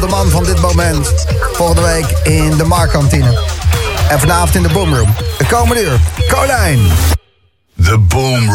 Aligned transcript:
de 0.00 0.06
man 0.06 0.30
van 0.30 0.44
dit 0.44 0.60
moment. 0.60 1.14
Volgende 1.52 1.82
week 1.82 2.18
in 2.22 2.56
de 2.56 2.64
Marktkantine. 2.64 3.38
En 4.08 4.20
vanavond 4.20 4.54
in 4.54 4.62
de 4.62 4.68
Boomroom. 4.68 5.14
De 5.38 5.46
komende 5.46 5.82
uur, 5.82 6.00
Colijn. 6.28 6.80
The 7.82 7.98
Boom 7.98 8.50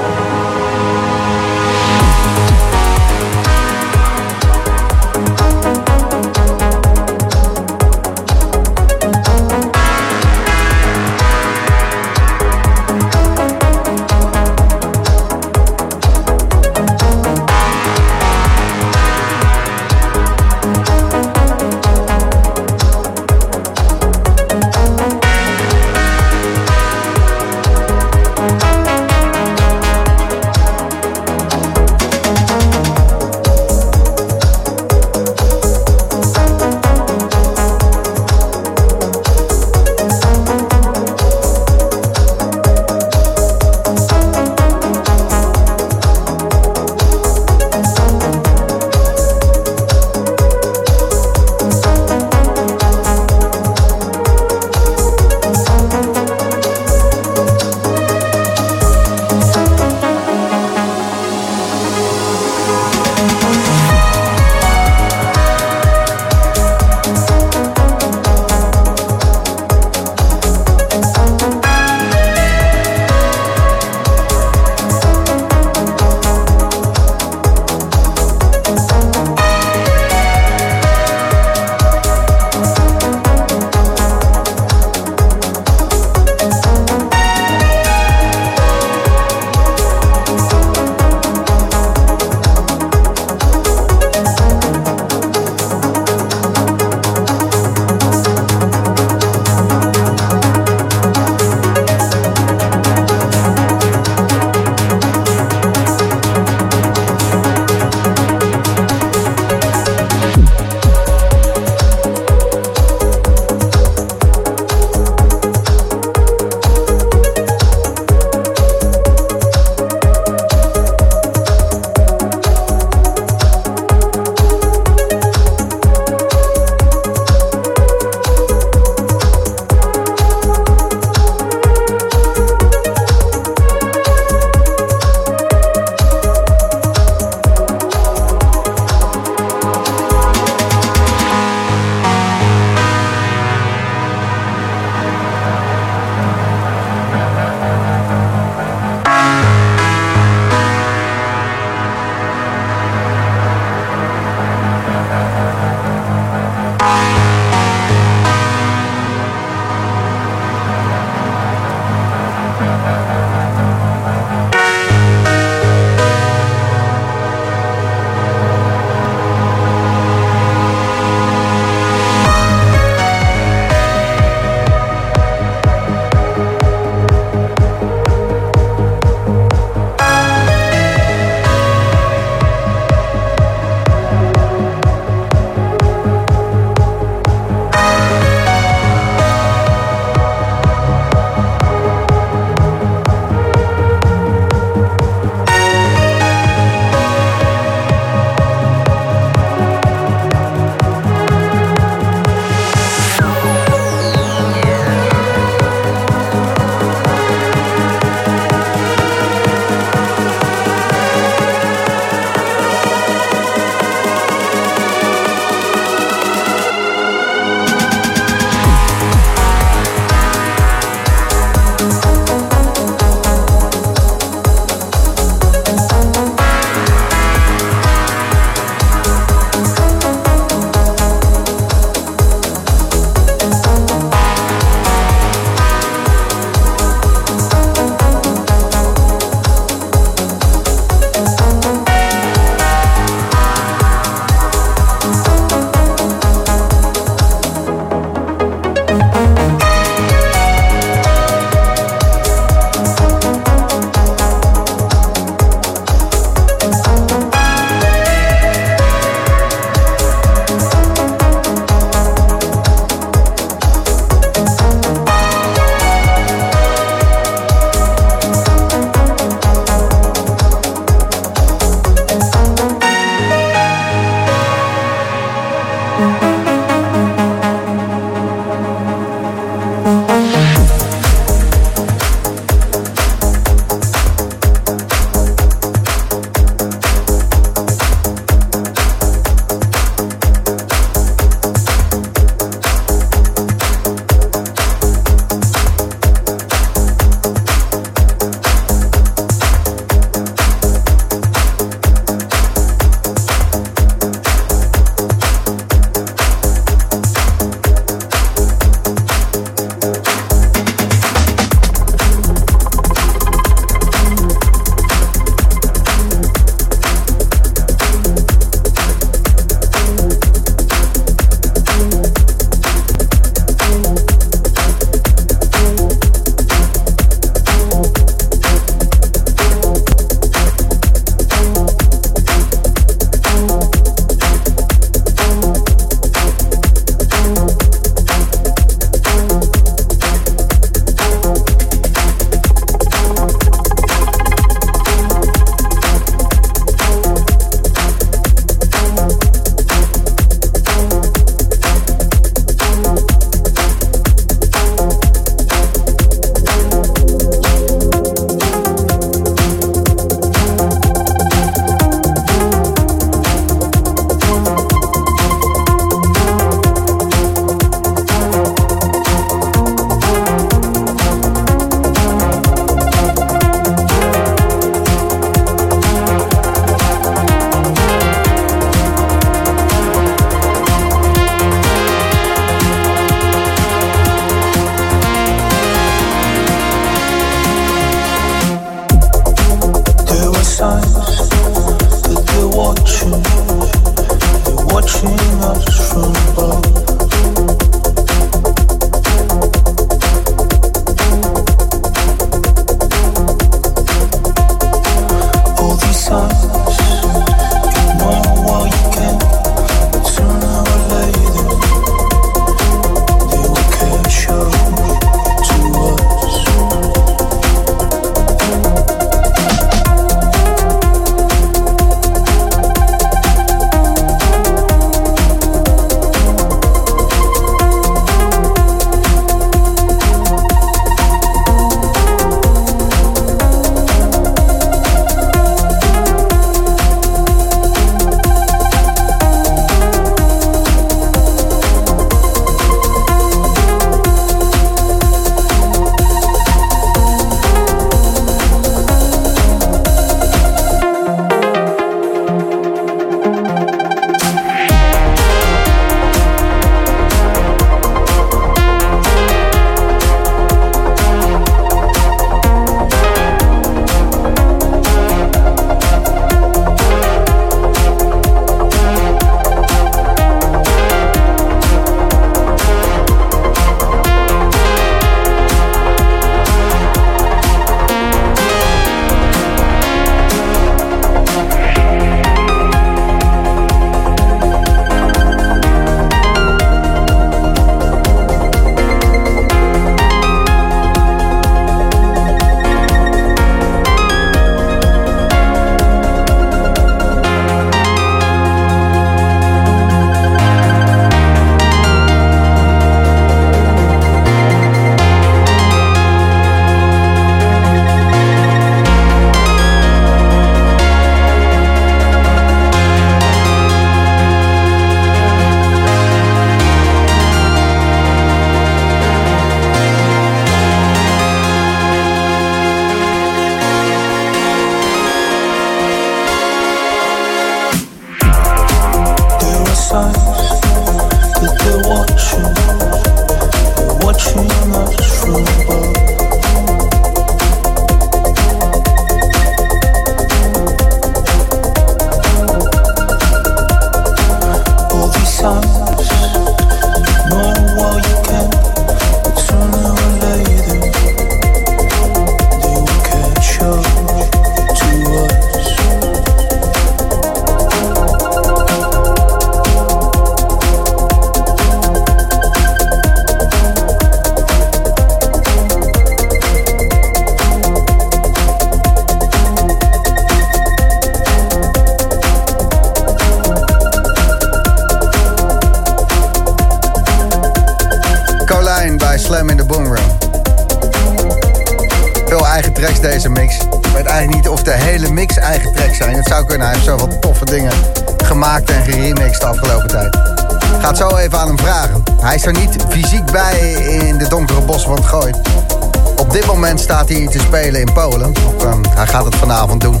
in 597.62 597.92
Polen. 597.92 598.32
Ehm, 598.60 598.82
hij 598.88 599.06
gaat 599.06 599.24
het 599.24 599.34
vanavond 599.34 599.80
doen. 599.80 600.00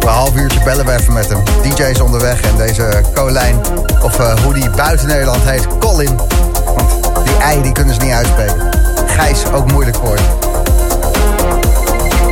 Een 0.00 0.08
half 0.08 0.34
uurtje 0.34 0.60
bellen 0.64 0.86
we 0.86 0.92
even 0.92 1.12
met 1.12 1.28
hem. 1.28 1.42
DJ 1.62 1.82
is 1.82 2.00
onderweg 2.00 2.40
en 2.40 2.56
deze 2.56 3.02
Colijn, 3.14 3.60
of 4.02 4.18
uh, 4.20 4.34
hoe 4.42 4.54
die 4.54 4.70
buiten 4.70 5.06
Nederland 5.06 5.42
heet, 5.42 5.66
Colin. 5.78 6.16
Want 6.64 7.24
die 7.24 7.36
ei 7.36 7.62
die 7.62 7.72
kunnen 7.72 7.94
ze 7.94 8.00
niet 8.00 8.12
uitspreken. 8.12 8.70
Gijs 9.06 9.50
ook 9.52 9.72
moeilijk 9.72 9.96
voor 9.96 10.16
je. 10.16 10.22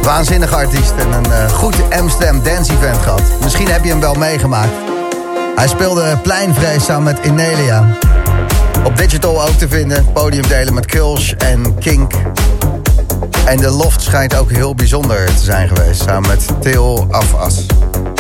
Waanzinnige 0.03 0.55
artiest 0.55 0.93
en 0.97 1.13
een 1.13 1.27
uh, 1.27 1.53
goed 1.53 1.77
Amsterdam 1.99 2.43
dance 2.43 2.73
event 2.73 3.03
gehad. 3.03 3.23
Misschien 3.43 3.69
heb 3.69 3.85
je 3.85 3.91
hem 3.91 4.01
wel 4.01 4.15
meegemaakt. 4.15 4.73
Hij 5.57 5.69
speelde 5.69 6.17
Pleinvrees 6.23 6.85
samen 6.85 7.03
met 7.03 7.27
Inelia. 7.27 7.85
Op 8.85 8.97
digital 8.97 9.43
ook 9.43 9.59
te 9.59 9.69
vinden. 9.69 10.13
Podium 10.13 10.47
delen 10.49 10.75
met 10.75 10.87
Kulsh 10.87 11.33
en 11.33 11.79
Kink. 11.79 12.13
En 13.45 13.57
de 13.57 13.71
loft 13.71 14.03
schijnt 14.03 14.37
ook 14.37 14.51
heel 14.51 14.75
bijzonder 14.75 15.27
te 15.27 15.45
zijn 15.45 15.69
geweest. 15.69 16.03
Samen 16.03 16.29
met 16.29 16.47
Theo 16.61 17.07
Afas. 17.11 17.67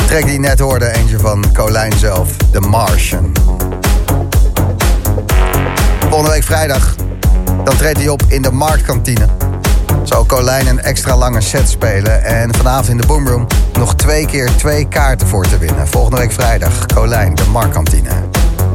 Track 0.06 0.26
die 0.26 0.38
net 0.38 0.58
hoorde, 0.58 0.92
eentje 0.92 1.18
van 1.18 1.44
Colijn 1.52 1.92
zelf. 1.92 2.36
The 2.36 2.60
Martian. 2.60 3.32
Volgende 6.00 6.30
week 6.30 6.42
vrijdag. 6.42 6.94
Dan 7.64 7.76
treedt 7.76 7.98
hij 7.98 8.08
op 8.08 8.22
in 8.28 8.42
de 8.42 8.50
Marktkantine. 8.50 9.26
Zal 10.02 10.26
Colijn 10.26 10.66
een 10.66 10.80
extra 10.80 11.16
lange 11.16 11.40
set 11.40 11.68
spelen. 11.68 12.24
En 12.24 12.54
vanavond 12.54 12.88
in 12.88 12.96
de 12.96 13.06
Boomroom 13.06 13.46
nog 13.78 13.94
twee 13.94 14.26
keer 14.26 14.50
twee 14.56 14.88
kaarten 14.88 15.26
voor 15.26 15.46
te 15.46 15.58
winnen. 15.58 15.88
Volgende 15.88 16.16
week 16.16 16.32
vrijdag. 16.32 16.86
Colijn, 16.86 17.34
de 17.34 17.44
Marktkantine. 17.44 18.10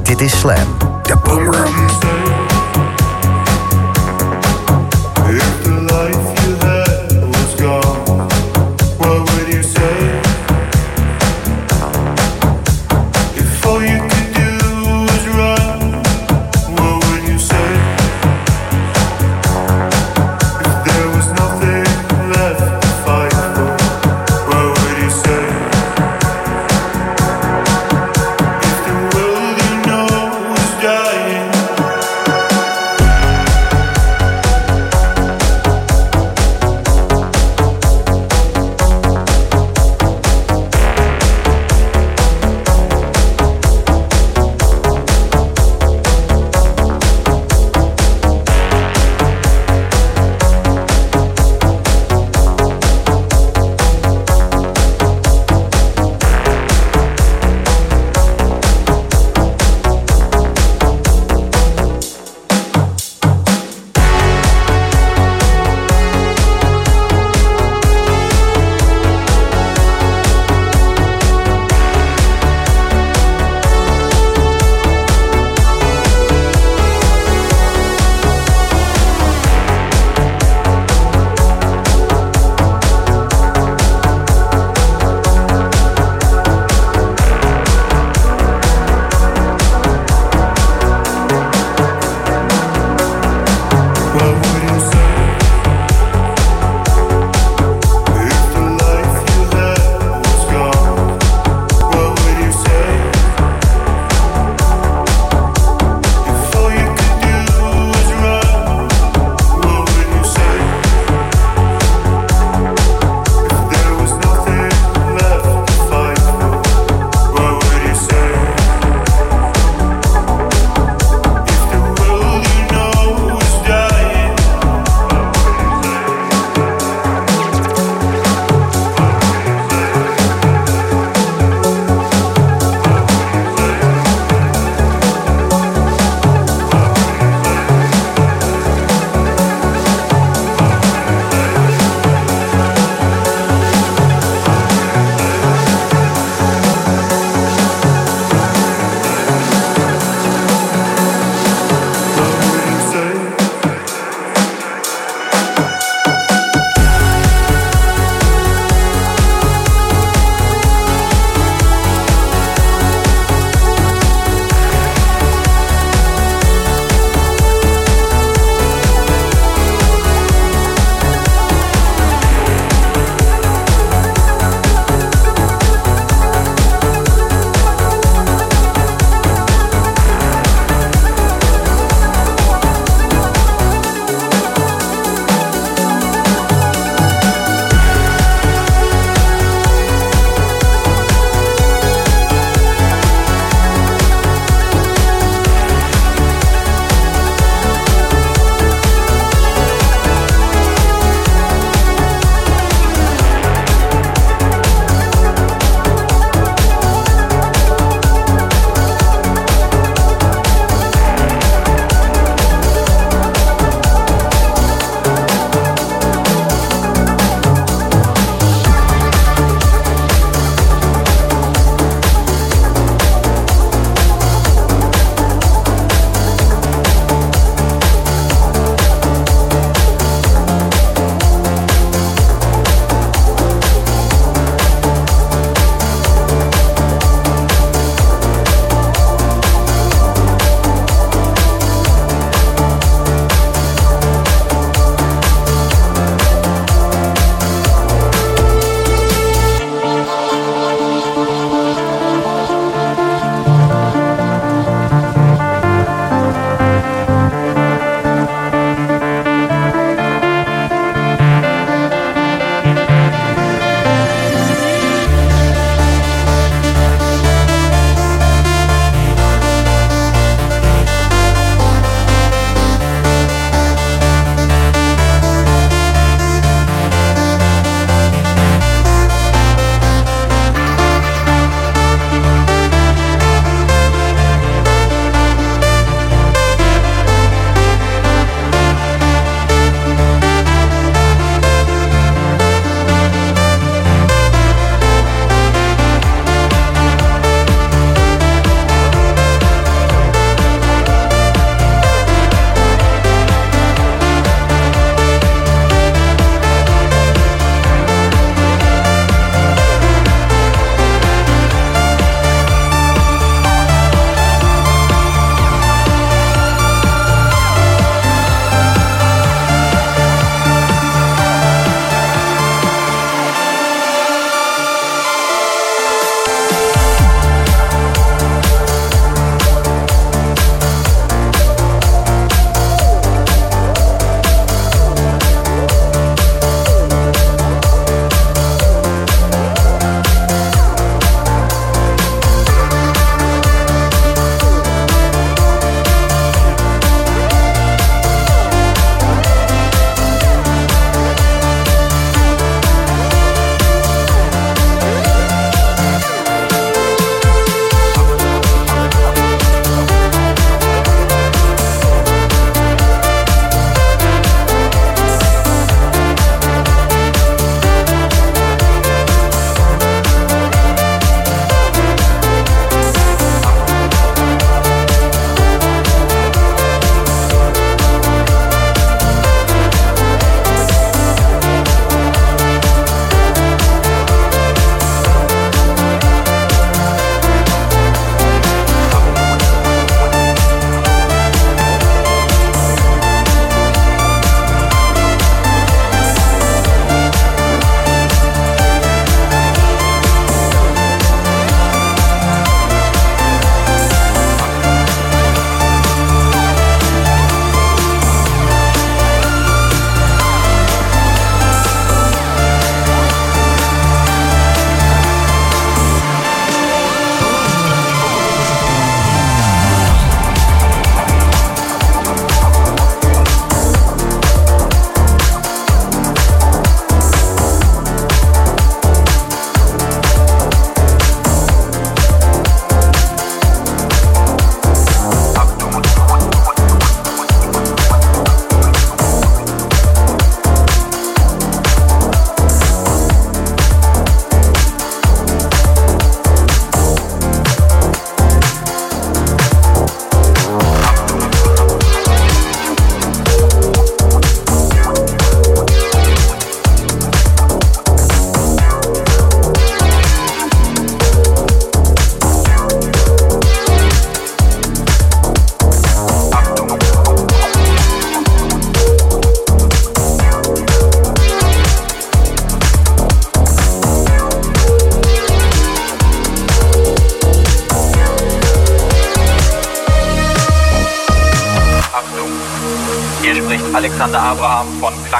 Dit 0.03 0.21
is 0.21 0.39
Slam. 0.39 0.77
De 1.03 1.15
Boomroom. 1.23 1.89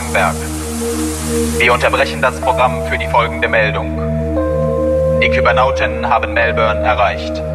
Klangberg. 0.10 0.36
Wir 1.58 1.74
unterbrechen 1.74 2.22
das 2.22 2.40
Programm 2.42 2.86
für 2.88 2.98
die 2.98 3.08
folgende 3.08 3.48
Meldung. 3.48 3.98
Die 5.22 5.30
Kybernauten 5.30 6.08
haben 6.08 6.34
Melbourne 6.34 6.82
erreicht. 6.82 7.49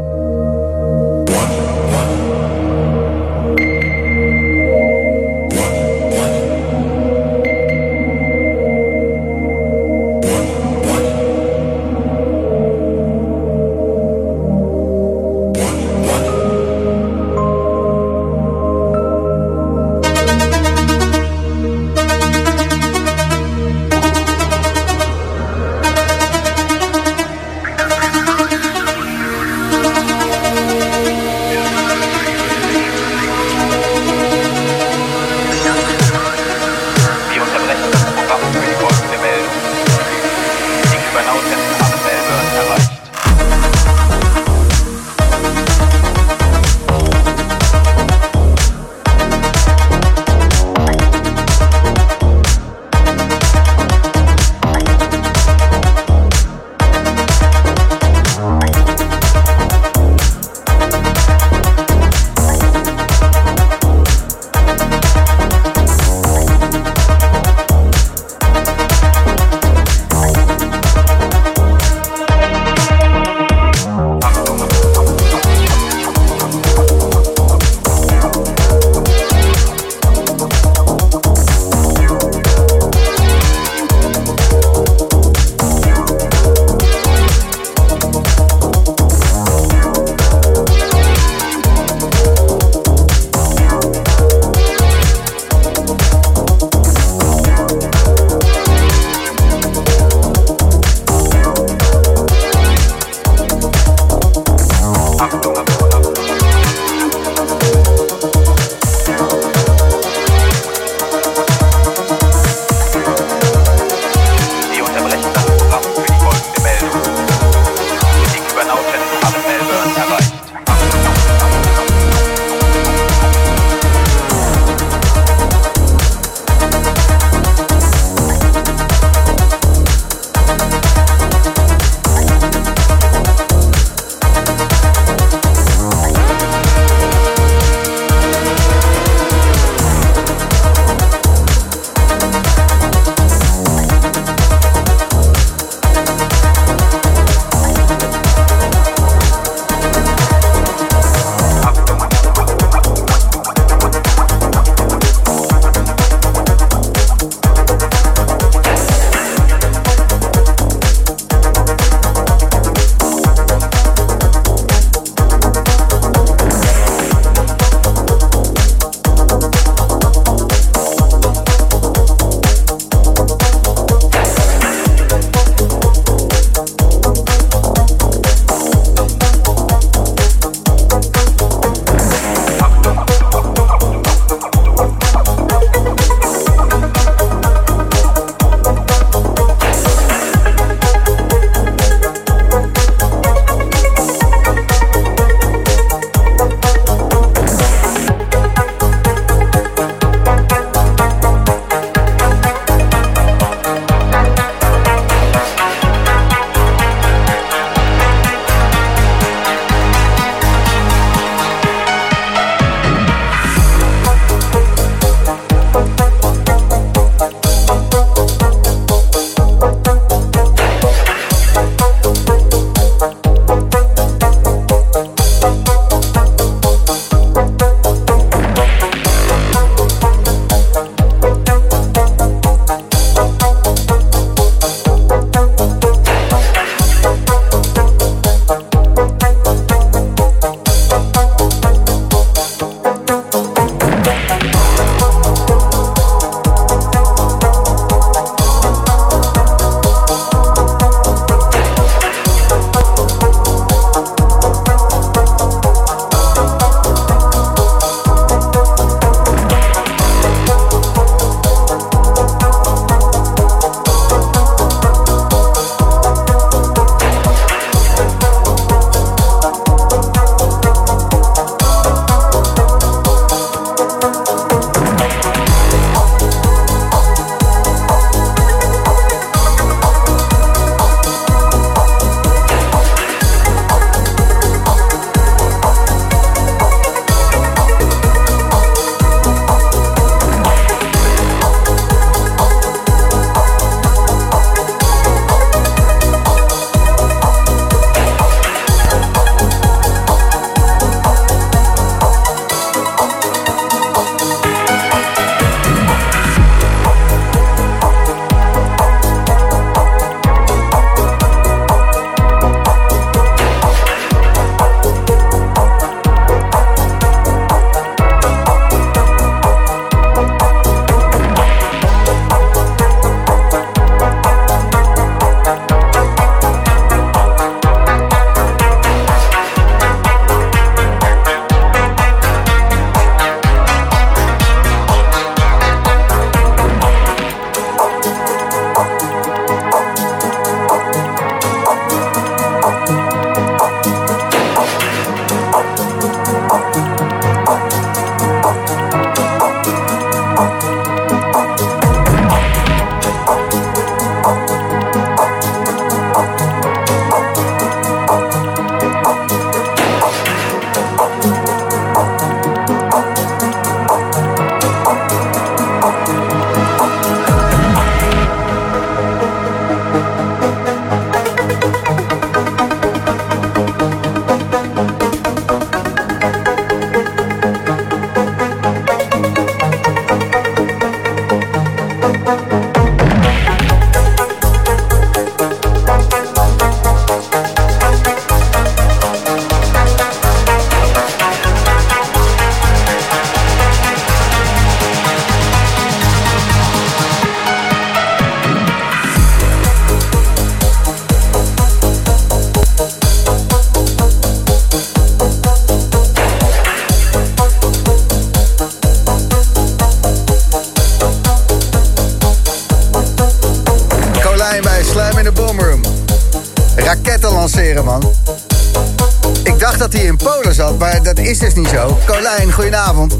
Hij 419.94 420.04
in 420.04 420.16
Polen 420.16 420.54
zat, 420.54 420.78
maar 420.78 421.02
dat 421.02 421.18
is 421.18 421.38
dus 421.38 421.54
niet 421.54 421.68
zo. 421.68 421.98
Colijn, 422.06 422.52
goedenavond. 422.52 423.18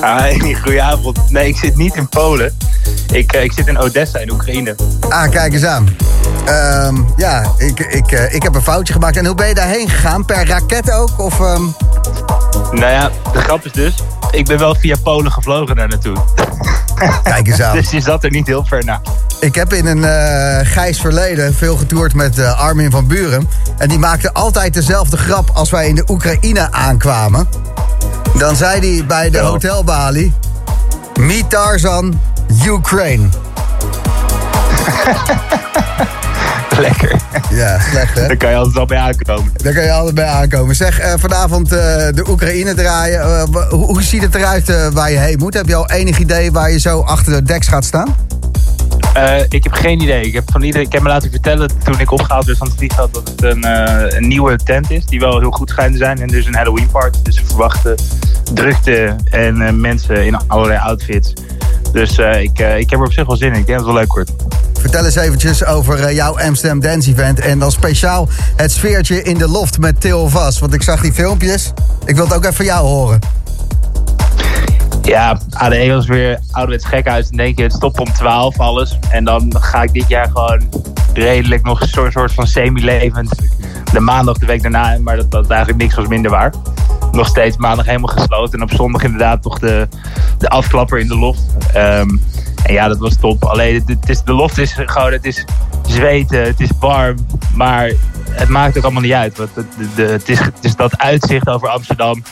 Hi, 0.00 0.54
goedenavond. 0.54 1.30
Nee, 1.30 1.48
ik 1.48 1.56
zit 1.56 1.76
niet 1.76 1.94
in 1.94 2.08
Polen. 2.08 2.56
Ik, 3.12 3.34
uh, 3.34 3.42
ik 3.42 3.52
zit 3.52 3.66
in 3.66 3.78
Odessa 3.78 4.18
in 4.18 4.30
Oekraïne. 4.30 4.76
Ah, 5.08 5.30
kijk 5.30 5.52
eens 5.52 5.64
aan. 5.64 5.96
Ehm, 6.44 6.96
ja, 7.16 7.52
ik, 7.56 7.80
ik, 7.80 8.12
uh, 8.12 8.34
ik 8.34 8.42
heb 8.42 8.54
een 8.54 8.62
foutje 8.62 8.92
gemaakt. 8.92 9.16
En 9.16 9.26
hoe 9.26 9.34
ben 9.34 9.48
je 9.48 9.54
daarheen 9.54 9.88
gegaan? 9.88 10.24
Per 10.24 10.46
raket 10.46 10.90
ook? 10.90 11.18
Of, 11.18 11.40
um... 11.40 11.74
Nou 12.70 12.92
ja, 12.92 13.10
de 13.32 13.40
grap 13.40 13.64
is 13.64 13.72
dus... 13.72 13.94
Ik 14.30 14.46
ben 14.46 14.58
wel 14.58 14.74
via 14.74 14.96
Polen 15.02 15.32
gevlogen 15.32 15.76
daar 15.76 15.88
naartoe. 15.88 16.16
Kijk 17.22 17.46
eens 17.46 17.60
aan. 17.60 17.76
dus 17.80 17.90
je 17.90 18.00
zat 18.00 18.24
er 18.24 18.30
niet 18.30 18.46
heel 18.46 18.64
ver 18.64 18.84
na. 18.84 19.00
Ik 19.40 19.54
heb 19.54 19.72
in 19.72 19.86
een 19.86 19.98
uh, 19.98 20.66
grijs 20.66 21.00
verleden 21.00 21.54
veel 21.54 21.76
getoerd 21.76 22.14
met 22.14 22.38
uh, 22.38 22.60
Armin 22.60 22.90
van 22.90 23.06
Buren. 23.06 23.48
En 23.82 23.88
die 23.88 23.98
maakte 23.98 24.32
altijd 24.32 24.74
dezelfde 24.74 25.16
grap 25.16 25.50
als 25.54 25.70
wij 25.70 25.88
in 25.88 25.94
de 25.94 26.04
Oekraïne 26.08 26.72
aankwamen. 26.72 27.48
Dan 28.38 28.56
zei 28.56 28.94
hij 28.94 29.06
bij 29.06 29.30
de 29.30 29.38
hotelbalie... 29.38 30.32
Meet 31.20 31.50
Tarzan, 31.50 32.20
Ukraine. 32.66 33.28
Lekker. 36.78 37.20
Ja, 37.50 37.78
slecht 37.90 38.14
hè? 38.14 38.26
Daar 38.26 38.36
kan 38.36 38.50
je 38.50 38.56
altijd 38.56 38.76
al 38.76 38.86
bij 38.86 38.98
aankomen. 38.98 39.52
Daar 39.54 39.72
kan 39.72 39.82
je 39.82 39.92
altijd 39.92 40.14
bij 40.14 40.26
aankomen. 40.26 40.76
Zeg, 40.76 41.00
uh, 41.00 41.12
vanavond 41.16 41.72
uh, 41.72 41.78
de 42.14 42.24
Oekraïne 42.28 42.74
draaien. 42.74 43.20
Uh, 43.20 43.42
hoe, 43.68 43.84
hoe, 43.84 44.02
ziet 44.02 44.22
het 44.22 44.34
eruit 44.34 44.92
waar 44.92 45.10
je 45.10 45.18
heen 45.18 45.38
moet? 45.38 45.54
Heb 45.54 45.66
je 45.68 45.74
al 45.74 45.90
enig 45.90 46.18
idee 46.18 46.52
waar 46.52 46.70
je 46.70 46.78
zo 46.78 47.00
achter 47.00 47.32
de 47.32 47.42
deks 47.42 47.68
gaat 47.68 47.84
staan? 47.84 48.14
Ik 49.48 49.64
heb 49.64 49.72
geen 49.72 50.02
idee. 50.02 50.22
Ik 50.22 50.32
heb, 50.32 50.50
van 50.52 50.62
iedereen, 50.62 50.86
ik 50.86 50.92
heb 50.92 51.02
me 51.02 51.08
laten 51.08 51.30
vertellen 51.30 51.70
toen 51.84 52.00
ik 52.00 52.10
opgehaald 52.10 52.44
werd 52.44 52.58
van 52.58 52.66
het 52.66 52.76
vliegveld... 52.76 53.14
dat 53.14 53.28
het 53.28 53.42
een, 53.42 53.64
een, 54.16 54.28
nieuwe 54.28 54.56
tent 54.56 54.90
is 54.90 55.06
die 55.06 55.20
wel 55.20 55.40
heel 55.40 55.50
goed 55.50 55.70
schijnt 55.70 55.92
te 55.92 55.98
zijn. 55.98 56.18
En 56.20 56.28
is 56.28 56.46
een 56.46 56.54
Halloween 56.54 56.90
party. 56.90 57.18
Dus 57.22 57.40
we 57.40 57.46
verwachten 57.46 57.96
drukte 58.54 59.16
en 59.30 59.80
mensen 59.80 60.26
in 60.26 60.48
allerlei 60.48 60.78
outfits. 60.78 61.32
Dus 61.92 62.18
ik, 62.18 62.58
ik 62.58 62.90
heb 62.90 63.00
er 63.00 63.04
op 63.04 63.12
zich 63.12 63.26
wel 63.26 63.36
zin 63.36 63.52
in. 63.52 63.58
Ik 63.58 63.66
denk 63.66 63.78
dat 63.78 63.86
het 63.86 63.94
wel 63.94 63.94
leuk 63.94 64.12
wordt. 64.12 64.32
Vertel 64.82 65.04
eens 65.04 65.16
eventjes 65.16 65.64
over 65.64 66.14
jouw 66.14 66.38
Amsterdam 66.38 66.80
Dance 66.80 67.10
Event. 67.10 67.40
En 67.40 67.58
dan 67.58 67.72
speciaal 67.72 68.28
het 68.56 68.72
sfeertje 68.72 69.22
in 69.22 69.38
de 69.38 69.48
loft 69.48 69.78
met 69.78 70.00
Theo 70.00 70.28
Vas. 70.28 70.58
Want 70.58 70.74
ik 70.74 70.82
zag 70.82 71.00
die 71.00 71.12
filmpjes. 71.12 71.72
Ik 72.04 72.14
wil 72.14 72.24
het 72.24 72.34
ook 72.34 72.42
even 72.42 72.54
van 72.54 72.64
jou 72.64 72.86
horen. 72.86 73.41
Ja, 75.02 75.38
ADE 75.50 75.92
was 75.92 76.06
weer 76.06 76.38
ouderwets 76.50 76.84
gek 76.84 77.08
uit. 77.08 77.28
Dan 77.28 77.36
denk 77.36 77.56
je, 77.56 77.62
het 77.62 77.72
stopt 77.72 78.00
om 78.00 78.12
12 78.12 78.60
alles. 78.60 78.98
En 79.10 79.24
dan 79.24 79.56
ga 79.60 79.82
ik 79.82 79.92
dit 79.92 80.08
jaar 80.08 80.26
gewoon 80.26 80.68
redelijk 81.14 81.62
nog 81.62 81.80
een 81.80 82.08
soort, 82.10 82.32
van 82.32 82.46
semi-levend. 82.46 83.34
De 83.92 84.00
maandag 84.00 84.38
de 84.38 84.46
week 84.46 84.62
daarna, 84.62 84.98
maar 84.98 85.16
dat, 85.16 85.30
dat 85.30 85.50
eigenlijk 85.50 85.82
niks 85.82 85.94
was 85.94 86.06
minder 86.06 86.30
waar. 86.30 86.52
Nog 87.12 87.26
steeds 87.26 87.56
maandag 87.56 87.86
helemaal 87.86 88.16
gesloten. 88.16 88.58
En 88.58 88.62
op 88.62 88.72
zondag 88.72 89.02
inderdaad 89.02 89.42
toch 89.42 89.58
de, 89.58 89.88
de 90.38 90.48
afklapper 90.48 90.98
in 90.98 91.08
de 91.08 91.16
loft. 91.16 91.42
Um, 91.76 92.22
en 92.62 92.72
ja, 92.72 92.88
dat 92.88 92.98
was 92.98 93.16
top. 93.16 93.44
Alleen 93.44 93.82
het 93.86 94.08
is, 94.08 94.22
de 94.22 94.32
loft 94.32 94.58
is 94.58 94.74
gewoon, 94.76 95.12
het 95.12 95.24
is 95.24 95.44
zweten, 95.86 96.42
het 96.44 96.60
is 96.60 96.70
warm. 96.80 97.16
Maar 97.54 97.92
het 98.30 98.48
maakt 98.48 98.76
ook 98.76 98.82
allemaal 98.82 99.02
niet 99.02 99.12
uit. 99.12 99.36
Want 99.36 99.50
de, 99.94 100.02
het, 100.02 100.28
is, 100.28 100.38
het 100.38 100.58
is 100.60 100.76
dat 100.76 100.98
uitzicht 100.98 101.48
over 101.48 101.68
Amsterdam. 101.68 102.22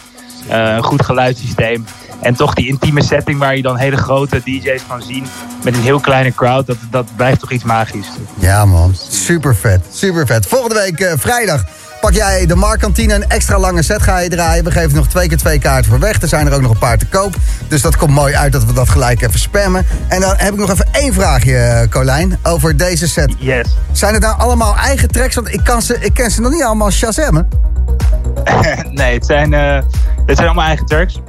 Uh, 0.51 0.75
een 0.75 0.83
goed 0.83 1.05
geluidssysteem. 1.05 1.85
En 2.21 2.35
toch 2.35 2.55
die 2.55 2.67
intieme 2.69 3.03
setting 3.03 3.39
waar 3.39 3.57
je 3.57 3.63
dan 3.63 3.77
hele 3.77 3.97
grote 3.97 4.41
DJ's 4.45 4.83
kan 4.89 5.03
zien. 5.03 5.27
Met 5.65 5.75
een 5.75 5.83
heel 5.83 6.01
kleine 6.01 6.35
crowd. 6.35 6.67
Dat, 6.67 6.77
dat 6.91 7.07
blijft 7.17 7.41
toch 7.41 7.51
iets 7.51 7.65
magisch. 7.65 8.09
Ja 8.39 8.65
man, 8.65 8.95
super 9.11 9.57
vet. 9.57 9.87
Super 9.93 10.27
vet. 10.27 10.47
Volgende 10.47 10.75
week 10.75 11.01
uh, 11.01 11.13
vrijdag 11.17 11.65
pak 12.01 12.13
jij 12.13 12.47
de 12.47 12.55
Markantine. 12.55 13.15
Een 13.15 13.29
extra 13.29 13.59
lange 13.59 13.83
set 13.83 14.03
ga 14.03 14.19
je 14.19 14.29
draaien. 14.29 14.65
We 14.65 14.71
geven 14.71 14.95
nog 14.95 15.09
twee 15.09 15.29
keer 15.29 15.37
twee 15.37 15.59
kaarten 15.59 15.91
voor 15.91 16.01
weg. 16.01 16.23
Er 16.23 16.29
zijn 16.29 16.47
er 16.47 16.53
ook 16.53 16.61
nog 16.61 16.71
een 16.71 16.79
paar 16.79 16.99
te 16.99 17.07
koop. 17.07 17.37
Dus 17.69 17.83
dat 17.83 17.97
komt 17.97 18.11
mooi 18.11 18.35
uit 18.35 18.53
dat 18.53 18.65
we 18.65 18.73
dat 18.73 18.89
gelijk 18.89 19.23
even 19.23 19.41
spammen. 19.41 19.87
En 20.09 20.21
dan 20.21 20.35
heb 20.37 20.53
ik 20.53 20.59
nog 20.59 20.71
even 20.71 20.87
één 20.93 21.13
vraagje, 21.13 21.87
Colijn, 21.91 22.39
over 22.43 22.77
deze 22.77 23.09
set. 23.09 23.35
Yes. 23.39 23.77
Zijn 23.93 24.13
het 24.13 24.23
nou 24.23 24.39
allemaal 24.39 24.77
eigen 24.77 25.09
tracks? 25.09 25.35
Want 25.35 25.53
ik, 25.53 25.61
kan 25.65 25.83
ze, 25.83 25.97
ik 26.01 26.15
ken 26.15 26.31
ze 26.31 26.41
nog 26.41 26.53
niet 26.53 26.63
allemaal 26.63 26.91
shazammen. 26.91 27.49
nee, 28.91 29.15
het 29.15 29.27
zijn, 29.27 29.53
uh, 29.53 29.75
het 30.27 30.37
zijn 30.37 30.49
allemaal 30.49 30.67
eigen 30.67 30.87
tracks. 30.87 31.21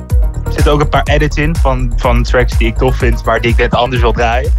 Er 0.52 0.58
zitten 0.58 0.74
ook 0.74 0.82
een 0.82 0.90
paar 0.90 1.16
edits 1.16 1.38
in 1.38 1.56
van, 1.56 1.94
van 1.96 2.24
tracks 2.24 2.58
die 2.58 2.68
ik 2.68 2.78
tof 2.78 2.96
vind, 2.96 3.24
maar 3.26 3.42
die 3.42 3.52
ik 3.52 3.58
net 3.58 3.74
anders 3.74 4.02
wil 4.02 4.12
draaien. 4.12 4.54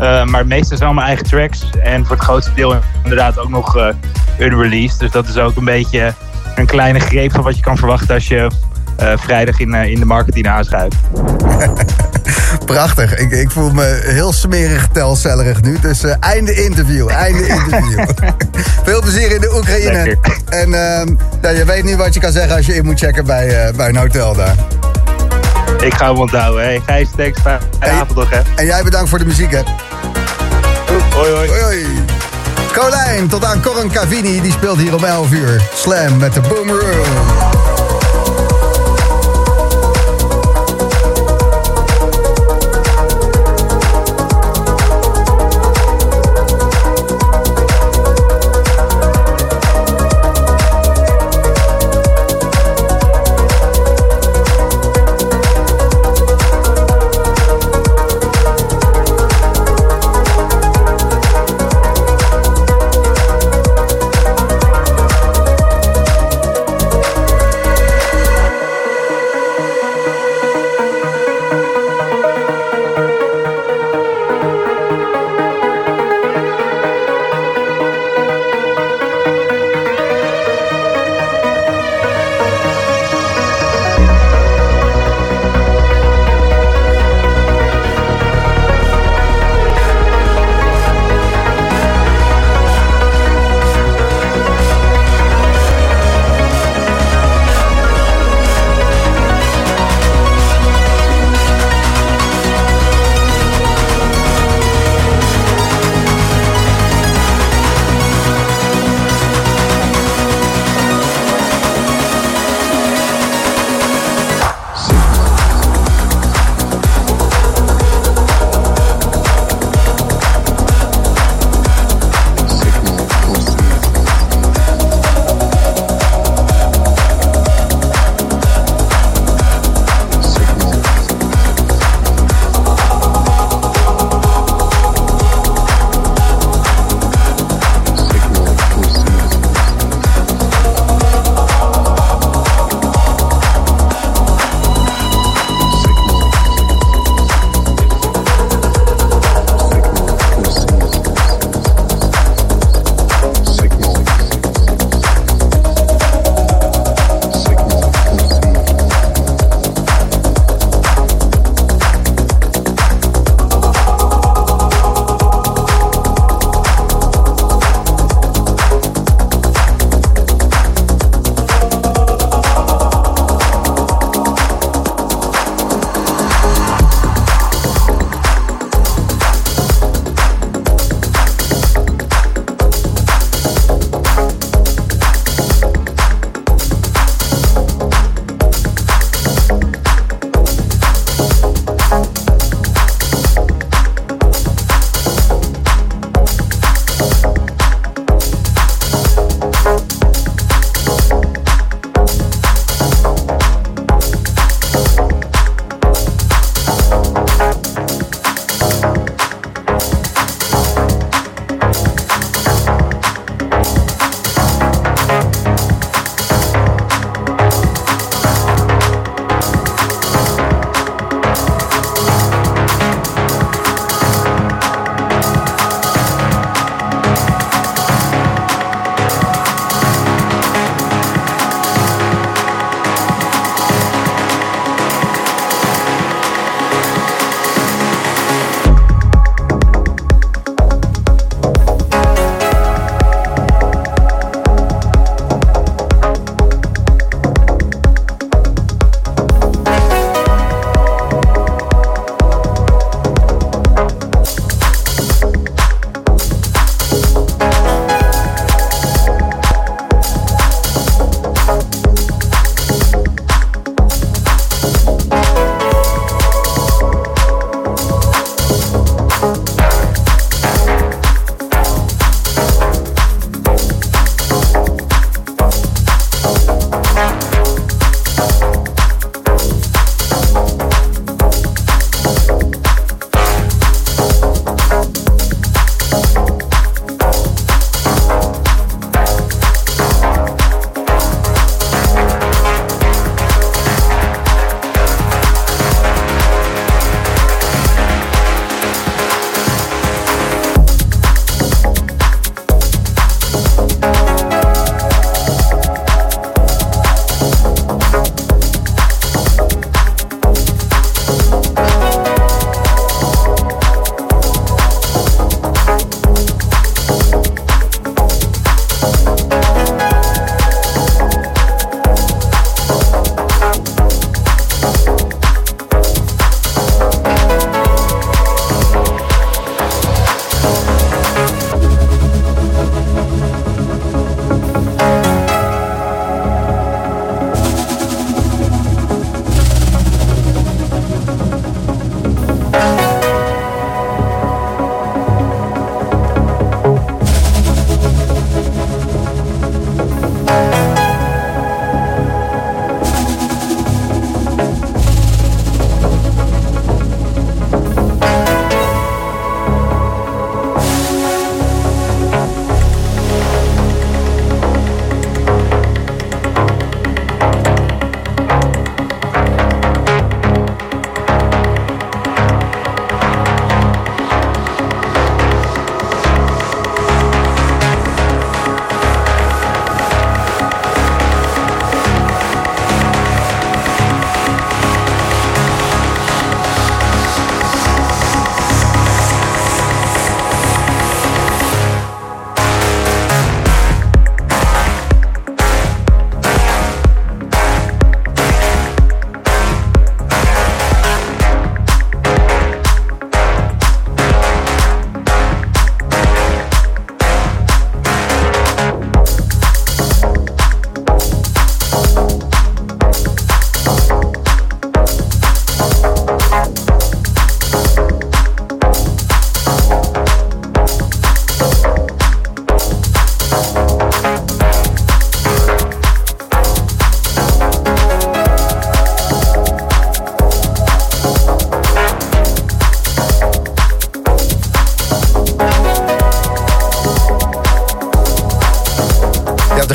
Uh, 0.00 0.24
maar 0.24 0.46
meeste 0.46 0.76
zijn 0.76 0.88
allemaal 0.88 1.06
eigen 1.06 1.26
tracks. 1.26 1.70
En 1.82 2.06
voor 2.06 2.16
het 2.16 2.24
grootste 2.24 2.54
deel 2.54 2.76
inderdaad 3.02 3.38
ook 3.38 3.48
nog 3.48 3.76
uh, 3.76 3.88
unreleased. 4.38 4.98
Dus 4.98 5.10
dat 5.10 5.28
is 5.28 5.36
ook 5.36 5.56
een 5.56 5.64
beetje 5.64 6.14
een 6.54 6.66
kleine 6.66 6.98
greep 6.98 7.32
van 7.32 7.42
wat 7.42 7.56
je 7.56 7.62
kan 7.62 7.76
verwachten 7.76 8.14
als 8.14 8.28
je 8.28 8.50
uh, 9.00 9.12
vrijdag 9.16 9.60
in, 9.60 9.74
in 9.74 9.98
de 9.98 10.04
marketing 10.04 10.48
aanschuift. 10.48 10.96
Prachtig. 12.64 13.16
Ik, 13.18 13.30
ik 13.30 13.50
voel 13.50 13.70
me 13.70 14.00
heel 14.04 14.32
smerig 14.32 14.88
telcellerig 14.92 15.62
nu. 15.62 15.78
Dus 15.80 16.04
einde 16.04 16.64
interview. 16.64 17.08
Einde 17.08 17.46
interview. 17.46 18.04
Veel 18.84 19.00
plezier 19.00 19.30
in 19.30 19.40
de 19.40 19.56
Oekraïne. 19.56 20.04
Lekker. 20.04 20.38
En 20.48 20.70
ja, 21.42 21.50
je 21.50 21.64
weet 21.64 21.84
nu 21.84 21.96
wat 21.96 22.14
je 22.14 22.20
kan 22.20 22.32
zeggen 22.32 22.56
als 22.56 22.66
je 22.66 22.74
in 22.74 22.84
moet 22.84 22.98
checken 22.98 23.24
bij, 23.24 23.72
bij 23.76 23.88
een 23.88 23.96
hotel 23.96 24.34
daar. 24.34 24.54
Ik 25.80 25.94
ga 25.94 26.06
hem 26.06 26.16
onthouden. 26.16 26.64
Hey, 26.64 26.82
Gijs, 26.86 27.08
thanks. 27.16 27.40
Fijne 27.40 28.00
avond 28.00 28.14
nog, 28.14 28.30
hè. 28.30 28.40
En 28.54 28.66
jij 28.66 28.82
bedankt 28.82 29.08
voor 29.08 29.18
de 29.18 29.24
muziek, 29.24 29.50
hè. 29.50 29.60
Hoi, 31.14 31.30
hoi. 31.30 31.48
Hoi, 31.48 31.62
hoi. 31.62 31.86
Colijn, 32.72 33.28
tot 33.28 33.44
aan 33.44 33.62
Corin 33.62 33.90
Cavini. 33.90 34.40
Die 34.40 34.52
speelt 34.52 34.78
hier 34.78 34.94
om 34.94 35.04
11 35.04 35.32
uur. 35.32 35.62
Slam 35.74 36.16
met 36.16 36.34
de 36.34 36.40
Boomerang. 36.40 37.06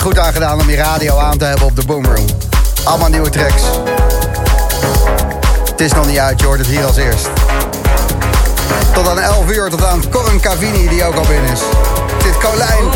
Goed 0.03 0.19
aan 0.19 0.33
gedaan 0.33 0.59
om 0.59 0.69
je 0.69 0.75
radio 0.75 1.17
aan 1.17 1.37
te 1.37 1.45
hebben 1.45 1.65
op 1.65 1.75
de 1.75 1.85
Boomroom. 1.85 2.25
Allemaal 2.83 3.09
nieuwe 3.09 3.29
tracks. 3.29 3.63
Het 5.69 5.81
is 5.81 5.91
nog 5.93 6.05
niet 6.05 6.17
uit, 6.17 6.39
je 6.39 6.45
hoort 6.45 6.59
het 6.59 6.67
hier 6.67 6.85
als 6.85 6.95
eerst. 6.95 7.29
Tot 8.93 9.07
aan 9.07 9.19
11 9.19 9.51
uur, 9.51 9.69
tot 9.69 9.85
aan 9.85 10.09
Corin 10.09 10.39
Cavini 10.39 10.87
die 10.87 11.03
ook 11.03 11.15
al 11.15 11.25
binnen 11.27 11.51
is. 11.51 11.61
Dit 12.23 12.37
Colijn. 12.37 12.89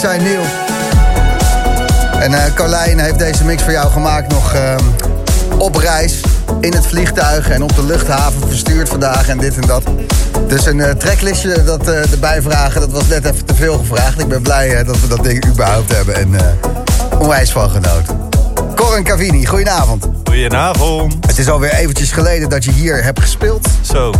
Tracks 0.00 0.18
zijn 0.18 0.30
nieuw. 0.30 0.44
En 2.20 2.34
eh 2.34 2.54
Colijn 2.54 2.98
heeft 2.98 3.18
deze 3.18 3.44
mix 3.44 3.62
voor 3.62 3.72
jou 3.72 3.90
gemaakt 3.90 4.32
nog 4.32 4.52
ehm, 4.54 4.84
op 5.58 5.76
reis. 5.76 6.20
In 6.60 6.72
het 6.72 6.86
vliegtuig 6.86 7.50
en 7.50 7.62
op 7.62 7.74
de 7.74 7.84
luchthaven 7.84 8.48
verstuurd 8.48 8.88
vandaag 8.88 9.28
en 9.28 9.38
dit 9.38 9.56
en 9.56 9.66
dat. 9.66 9.82
Dus 10.46 10.66
een 10.66 10.80
eh, 10.80 10.90
tracklistje 10.90 11.64
dat 11.64 11.88
eh, 11.88 12.12
erbij 12.12 12.42
vragen, 12.42 12.80
dat 12.80 12.90
was 12.90 13.06
net 13.06 13.24
even 13.24 13.44
te 13.44 13.54
veel 13.54 13.78
gevraagd. 13.78 14.20
Ik 14.20 14.28
ben 14.28 14.42
blij 14.42 14.84
dat 14.84 15.00
we 15.00 15.08
dat 15.08 15.24
ding 15.24 15.46
überhaupt 15.46 15.94
hebben 15.94 16.14
en 16.14 16.36
onwijs 17.18 17.50
van 17.50 17.70
genoten. 17.70 18.28
Corin 18.74 19.04
Cavini, 19.04 19.46
goedenavond. 19.46 20.08
Goedenavond. 20.24 21.26
Het 21.26 21.38
is 21.38 21.48
alweer 21.48 21.72
eventjes 21.72 22.12
geleden 22.12 22.48
dat 22.48 22.64
je 22.64 22.72
hier 22.72 23.02
hebt 23.02 23.20
gespeeld. 23.20 23.68
Zo. 23.80 24.12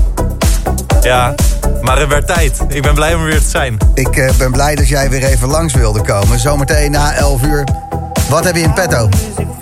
Ja, 1.00 1.34
maar 1.82 1.98
het 1.98 2.08
werd 2.08 2.26
tijd. 2.26 2.60
Ik 2.68 2.82
ben 2.82 2.94
blij 2.94 3.14
om 3.14 3.20
er 3.20 3.26
weer 3.26 3.42
te 3.42 3.48
zijn. 3.48 3.76
Ik 3.94 4.16
eh, 4.16 4.34
ben 4.38 4.52
blij 4.52 4.74
dat 4.74 4.88
jij 4.88 5.10
weer 5.10 5.24
even 5.24 5.48
langs 5.48 5.74
wilde 5.74 6.00
komen. 6.00 6.38
Zometeen 6.38 6.90
na 6.90 7.14
11 7.14 7.42
uur. 7.42 7.64
Wat 8.28 8.44
heb 8.44 8.56
je 8.56 8.62
in 8.62 8.72
petto? 8.72 9.08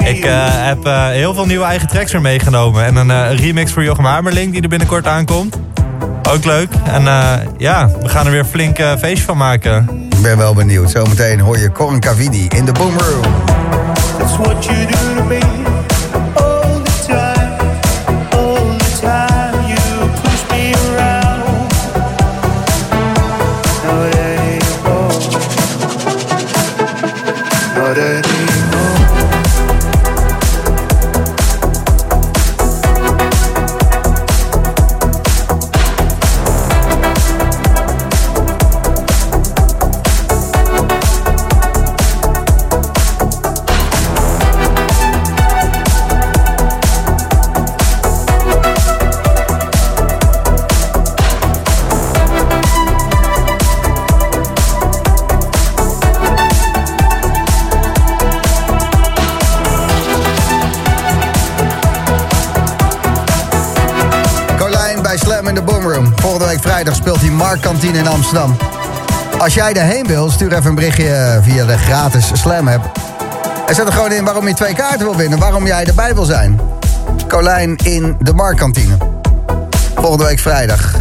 Ik 0.06 0.24
eh, 0.24 0.46
heb 0.48 0.86
eh, 0.86 1.06
heel 1.06 1.34
veel 1.34 1.46
nieuwe 1.46 1.64
eigen 1.64 1.88
tracks 1.88 2.12
weer 2.12 2.20
meegenomen. 2.20 2.84
En 2.84 2.96
een 2.96 3.10
eh, 3.10 3.38
remix 3.38 3.72
voor 3.72 3.84
Jochem 3.84 4.04
Hamerling 4.04 4.52
die 4.52 4.62
er 4.62 4.68
binnenkort 4.68 5.06
aankomt. 5.06 5.56
Ook 6.30 6.44
leuk. 6.44 6.68
En 6.84 7.06
eh, 7.06 7.32
ja, 7.58 7.88
we 8.02 8.08
gaan 8.08 8.26
er 8.26 8.32
weer 8.32 8.44
flink 8.44 8.76
feestje 8.98 9.24
van 9.24 9.36
maken. 9.36 10.08
Ik 10.10 10.22
ben 10.22 10.36
wel 10.38 10.54
benieuwd. 10.54 10.90
Zometeen 10.90 11.40
hoor 11.40 11.58
je 11.58 11.72
Corin 11.72 12.00
Cavidi 12.00 12.46
in 12.48 12.64
de 12.64 12.72
Boom 12.72 12.98
Room. 12.98 13.32
That's 14.18 14.36
what 14.36 14.64
you 14.64 14.86
do 14.86 15.14
to 15.16 15.24
me 15.24 15.75
speelt 67.46 67.62
hij 67.62 67.72
Mark 67.72 67.80
Kantine 67.80 67.98
in 67.98 68.06
Amsterdam. 68.06 68.56
Als 69.38 69.54
jij 69.54 69.72
erheen 69.72 70.06
wil, 70.06 70.30
stuur 70.30 70.52
even 70.52 70.66
een 70.66 70.74
berichtje 70.74 71.40
via 71.42 71.64
de 71.64 71.78
gratis 71.78 72.30
Slam 72.32 72.68
app. 72.68 72.92
En 73.66 73.74
zet 73.74 73.86
er 73.86 73.92
gewoon 73.92 74.12
in 74.12 74.24
waarom 74.24 74.48
je 74.48 74.54
twee 74.54 74.74
kaarten 74.74 75.06
wil 75.06 75.16
winnen. 75.16 75.38
Waarom 75.38 75.66
jij 75.66 75.84
erbij 75.84 76.14
wil 76.14 76.24
zijn. 76.24 76.60
Carlijn 77.26 77.76
in 77.76 78.16
de 78.20 78.32
Markkantine. 78.32 78.96
Volgende 79.94 80.24
week 80.24 80.38
vrijdag. 80.38 80.94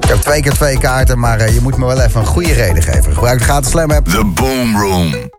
Ik 0.00 0.08
heb 0.08 0.18
twee 0.18 0.42
keer 0.42 0.52
twee 0.52 0.78
kaarten, 0.78 1.18
maar 1.18 1.38
eh, 1.38 1.54
je 1.54 1.60
moet 1.60 1.76
me 1.76 1.86
wel 1.86 2.00
even 2.00 2.20
een 2.20 2.26
goede 2.26 2.52
reden 2.52 2.82
geven. 2.82 3.12
Gebruik 3.12 3.38
de 3.38 3.44
gratis 3.44 3.70
Slam 3.70 3.90
app. 3.90 4.08
The 4.08 4.24
Boom 4.24 4.80
Room. 4.80 5.32